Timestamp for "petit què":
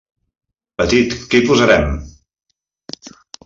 0.83-1.43